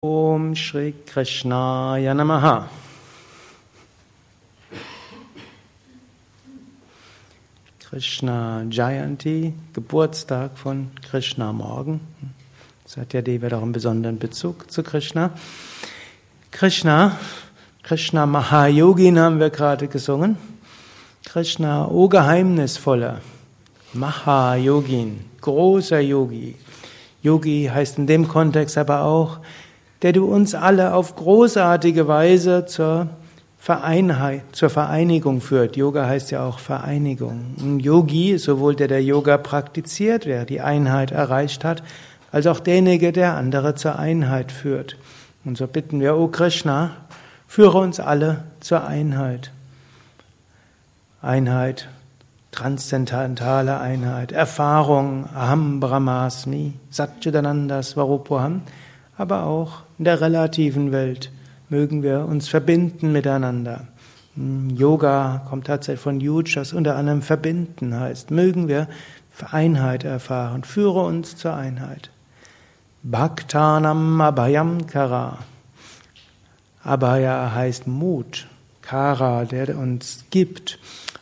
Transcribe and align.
Om 0.00 0.54
Shri 0.54 0.94
Krishnaya 1.06 2.14
Namaha. 2.14 2.68
Krishna 7.80 8.64
Jayanti, 8.70 9.54
Geburtstag 9.72 10.56
von 10.56 10.92
Krishna 11.02 11.52
morgen. 11.52 11.98
Satya 12.86 13.22
Devi 13.22 13.46
hat 13.46 13.54
auch 13.54 13.62
einen 13.62 13.72
besonderen 13.72 14.20
Bezug 14.20 14.70
zu 14.70 14.84
Krishna. 14.84 15.32
Krishna, 16.52 17.18
Krishna 17.82 18.24
Mahayogin 18.24 19.18
haben 19.18 19.40
wir 19.40 19.50
gerade 19.50 19.88
gesungen. 19.88 20.36
Krishna, 21.24 21.88
o 21.88 22.08
Geheimnisvoller, 22.08 23.20
Mahayogin, 23.94 25.24
großer 25.40 25.98
Yogi. 25.98 26.54
Yogi 27.20 27.68
heißt 27.74 27.98
in 27.98 28.06
dem 28.06 28.28
Kontext 28.28 28.78
aber 28.78 29.02
auch 29.02 29.40
der 30.02 30.12
du 30.12 30.26
uns 30.26 30.54
alle 30.54 30.94
auf 30.94 31.16
großartige 31.16 32.06
Weise 32.08 32.66
zur 32.66 33.08
Vereinheit, 33.58 34.42
zur 34.52 34.70
Vereinigung 34.70 35.40
führt. 35.40 35.76
Yoga 35.76 36.06
heißt 36.06 36.30
ja 36.30 36.46
auch 36.46 36.58
Vereinigung. 36.58 37.54
Ein 37.60 37.80
Yogi 37.80 38.30
ist 38.30 38.44
sowohl 38.44 38.76
der, 38.76 38.88
der 38.88 39.02
Yoga 39.02 39.36
praktiziert, 39.36 40.26
wer 40.26 40.44
die 40.44 40.60
Einheit 40.60 41.10
erreicht 41.10 41.64
hat, 41.64 41.82
als 42.30 42.46
auch 42.46 42.60
derjenige, 42.60 43.12
der 43.12 43.34
andere 43.34 43.74
zur 43.74 43.98
Einheit 43.98 44.52
führt. 44.52 44.96
Und 45.44 45.58
so 45.58 45.66
bitten 45.66 46.00
wir, 46.00 46.16
O 46.16 46.28
Krishna, 46.28 46.92
führe 47.46 47.78
uns 47.78 48.00
alle 48.00 48.44
zur 48.60 48.86
Einheit. 48.86 49.50
Einheit, 51.20 51.88
transzendentale 52.52 53.80
Einheit, 53.80 54.30
Erfahrung, 54.30 55.28
Aham 55.34 55.80
Brahmasmi, 55.80 56.74
Satchitananda 56.90 57.82
Svarupoham, 57.82 58.62
aber 59.18 59.44
auch 59.44 59.82
in 59.98 60.04
der 60.04 60.20
relativen 60.20 60.92
Welt 60.92 61.30
mögen 61.68 62.02
wir 62.02 62.24
uns 62.24 62.48
verbinden 62.48 63.12
miteinander. 63.12 63.88
Hm, 64.36 64.70
Yoga 64.70 65.42
kommt 65.48 65.66
tatsächlich 65.66 66.00
von 66.00 66.20
Yuj, 66.20 66.54
das 66.54 66.72
unter 66.72 66.96
anderem 66.96 67.20
verbinden 67.20 67.98
heißt. 67.98 68.30
Mögen 68.30 68.68
wir 68.68 68.88
Einheit 69.50 70.04
erfahren. 70.04 70.64
Führe 70.64 71.04
uns 71.04 71.36
zur 71.36 71.54
Einheit. 71.54 72.10
Bhaktanam 73.02 74.20
Abhayam 74.20 74.86
Kara. 74.86 75.38
Abhaya 76.82 77.52
heißt 77.54 77.86
Mut. 77.86 78.46
Kara, 78.82 79.44
der 79.44 79.76
uns 79.78 80.24
gibt. 80.30 80.78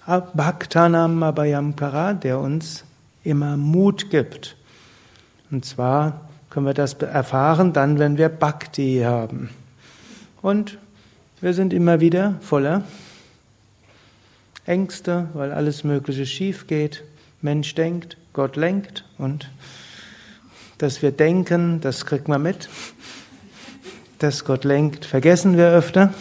Bhaktanam 0.07 1.23
Abhayam 1.23 1.77
Kara, 1.77 2.15
der 2.15 2.39
uns 2.39 2.85
immer 3.25 3.57
Mut 3.57 4.11
gibt. 4.11 4.57
Und 5.51 5.65
zwar 5.65 6.26
können 6.51 6.67
wir 6.67 6.75
das 6.75 6.95
erfahren 6.95 7.73
dann, 7.73 7.99
wenn 7.99 8.19
wir 8.19 8.29
Bhakti 8.29 9.03
haben. 9.05 9.51
Und 10.43 10.79
wir 11.41 11.55
sind 11.55 11.73
immer 11.73 12.01
wieder 12.01 12.37
voller 12.41 12.85
Ängste, 14.65 15.29
weil 15.35 15.53
alles 15.53 15.85
Mögliche 15.85 16.27
schief 16.27 16.67
geht. 16.67 17.05
Mensch 17.43 17.75
denkt, 17.75 18.17
Gott 18.33 18.57
lenkt 18.57 19.05
und 19.19 19.51
dass 20.79 21.03
wir 21.03 21.11
denken, 21.11 21.81
das 21.81 22.05
kriegt 22.05 22.29
man 22.29 22.43
mit. 22.43 22.69
Dass 24.19 24.45
Gott 24.45 24.65
lenkt, 24.65 25.05
vergessen 25.05 25.57
wir 25.57 25.69
öfter. 25.69 26.13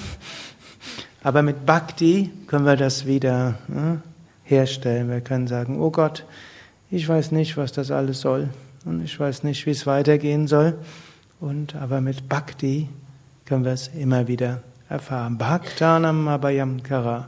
Aber 1.23 1.41
mit 1.41 1.65
Bhakti 1.65 2.29
können 2.47 2.65
wir 2.65 2.75
das 2.75 3.05
wieder 3.05 3.57
ja, 3.67 3.97
herstellen. 4.43 5.09
Wir 5.09 5.21
können 5.21 5.47
sagen, 5.47 5.79
oh 5.81 5.89
Gott, 5.89 6.25
ich 6.91 7.07
weiß 7.07 7.31
nicht, 7.31 7.57
was 7.57 7.71
das 7.71 7.89
alles 7.89 8.21
soll. 8.21 8.49
Und 8.85 9.03
ich 9.03 9.19
weiß 9.19 9.43
nicht, 9.43 9.65
wie 9.65 9.71
es 9.71 9.87
weitergehen 9.87 10.47
soll. 10.47 10.77
Und 11.39 11.75
aber 11.75 12.01
mit 12.01 12.29
Bhakti 12.29 12.87
können 13.45 13.65
wir 13.65 13.73
es 13.73 13.89
immer 13.89 14.27
wieder 14.27 14.61
erfahren. 14.87 15.37
Bhaktanam 15.37 16.27
Abhayam 16.27 16.81
Kara. 16.83 17.27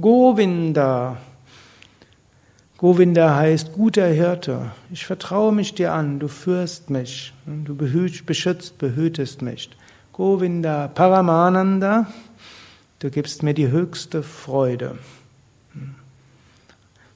Govinda. 0.00 1.16
Govinda 2.78 3.36
heißt 3.36 3.72
guter 3.72 4.08
Hirte. 4.08 4.72
Ich 4.90 5.06
vertraue 5.06 5.52
mich 5.52 5.74
dir 5.74 5.92
an, 5.92 6.18
du 6.18 6.26
führst 6.26 6.90
mich, 6.90 7.32
du 7.46 7.76
behüt, 7.76 8.26
beschützt, 8.26 8.78
behütest 8.78 9.40
mich. 9.40 9.70
Govinda 10.12 10.88
Paramananda, 10.88 12.08
du 12.98 13.10
gibst 13.10 13.44
mir 13.44 13.54
die 13.54 13.68
höchste 13.68 14.24
Freude. 14.24 14.98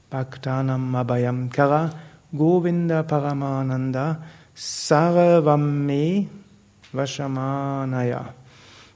Bhaktanam 0.08 0.94
Abhayam 0.94 1.50
Kara. 1.50 1.90
Govinda 2.36 3.02
Paramananda 3.02 4.22
Sarvame 4.54 6.26
Vashamanaya. 6.92 8.34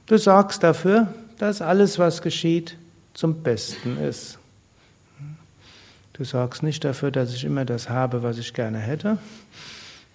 Du 0.05 0.17
sorgst 0.17 0.63
dafür, 0.63 1.07
dass 1.37 1.61
alles, 1.61 1.99
was 1.99 2.21
geschieht, 2.21 2.77
zum 3.13 3.43
Besten 3.43 3.97
ist. 3.97 4.39
Du 6.13 6.23
sorgst 6.23 6.63
nicht 6.63 6.83
dafür, 6.83 7.11
dass 7.11 7.33
ich 7.33 7.45
immer 7.45 7.65
das 7.65 7.89
habe, 7.89 8.23
was 8.23 8.37
ich 8.37 8.53
gerne 8.53 8.79
hätte. 8.79 9.17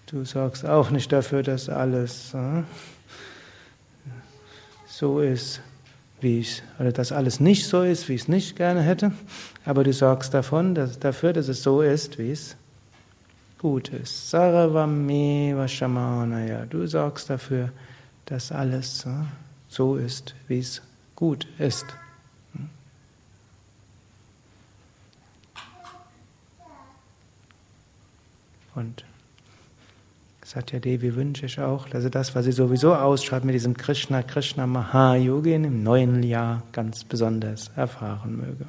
Du 0.07 0.23
sorgst 0.23 0.65
auch 0.65 0.89
nicht 0.89 1.11
dafür, 1.11 1.43
dass 1.43 1.67
alles 1.67 2.33
äh, 2.33 2.63
so 4.87 5.19
ist, 5.19 5.61
wie 6.21 6.39
ich, 6.39 6.63
oder 6.79 6.91
dass 6.91 7.11
alles 7.11 7.39
nicht 7.39 7.67
so 7.67 7.83
ist, 7.83 8.07
wie 8.07 8.13
ich 8.13 8.21
es 8.21 8.27
nicht 8.27 8.55
gerne 8.55 8.81
hätte. 8.81 9.11
Aber 9.65 9.83
du 9.83 9.91
sorgst 9.91 10.33
davon, 10.33 10.75
dass, 10.75 10.97
dafür, 10.99 11.33
dass 11.33 11.47
es 11.47 11.61
so 11.61 11.81
ist, 11.81 12.17
wie 12.19 12.31
es 12.31 12.55
Gutes. 13.57 14.29
Sarvameva 14.29 15.67
Shamanaya. 15.67 16.65
Du 16.65 16.85
sorgst 16.85 17.29
dafür, 17.29 17.71
dass 18.25 18.51
alles 18.51 19.05
so 19.67 19.95
ist, 19.95 20.35
wie 20.47 20.59
es 20.59 20.81
gut 21.15 21.47
ist. 21.57 21.85
Und 28.75 29.05
Satya 30.45 30.79
Devi 30.79 31.15
wünsche 31.15 31.47
ich 31.47 31.59
auch, 31.59 31.89
dass 31.89 32.03
er 32.03 32.11
das, 32.11 32.35
was 32.35 32.45
sie 32.45 32.51
sowieso 32.51 32.93
ausschreibt 32.93 33.43
mit 33.43 33.55
diesem 33.55 33.75
Krishna, 33.75 34.21
Krishna 34.21 34.67
Mahayogin 34.67 35.63
im 35.63 35.81
neuen 35.81 36.21
Jahr 36.21 36.61
ganz 36.73 37.03
besonders 37.03 37.69
erfahren 37.75 38.37
möge. 38.37 38.67